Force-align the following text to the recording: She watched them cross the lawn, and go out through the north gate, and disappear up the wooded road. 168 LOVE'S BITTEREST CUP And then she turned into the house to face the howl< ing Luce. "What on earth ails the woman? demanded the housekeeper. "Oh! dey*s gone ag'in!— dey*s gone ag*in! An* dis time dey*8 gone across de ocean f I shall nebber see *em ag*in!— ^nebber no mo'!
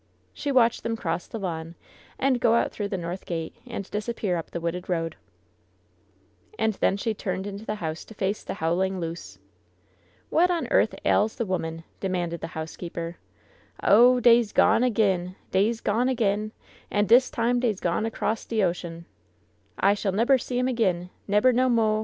She 0.33 0.51
watched 0.51 0.81
them 0.81 0.95
cross 0.97 1.27
the 1.27 1.37
lawn, 1.37 1.75
and 2.17 2.39
go 2.41 2.55
out 2.55 2.71
through 2.71 2.87
the 2.87 2.97
north 2.97 3.23
gate, 3.23 3.55
and 3.67 3.87
disappear 3.91 4.35
up 4.35 4.49
the 4.49 4.59
wooded 4.59 4.89
road. 4.89 5.15
168 6.57 6.61
LOVE'S 6.65 7.03
BITTEREST 7.03 7.17
CUP 7.21 7.29
And 7.35 7.45
then 7.45 7.45
she 7.45 7.45
turned 7.45 7.45
into 7.47 7.65
the 7.67 7.85
house 7.85 8.03
to 8.05 8.15
face 8.15 8.43
the 8.43 8.55
howl< 8.55 8.81
ing 8.81 8.99
Luce. 8.99 9.37
"What 10.31 10.49
on 10.49 10.67
earth 10.71 10.95
ails 11.05 11.35
the 11.35 11.45
woman? 11.45 11.83
demanded 11.99 12.41
the 12.41 12.47
housekeeper. 12.57 13.17
"Oh! 13.83 14.19
dey*s 14.19 14.51
gone 14.53 14.83
ag'in!— 14.83 15.35
dey*s 15.51 15.81
gone 15.81 16.09
ag*in! 16.09 16.51
An* 16.89 17.05
dis 17.05 17.29
time 17.29 17.59
dey*8 17.59 17.79
gone 17.81 18.05
across 18.07 18.43
de 18.47 18.63
ocean 18.63 19.05
f 19.05 19.83
I 19.83 19.93
shall 19.93 20.13
nebber 20.13 20.39
see 20.39 20.57
*em 20.57 20.67
ag*in!— 20.67 21.11
^nebber 21.29 21.53
no 21.53 21.69
mo'! 21.69 21.99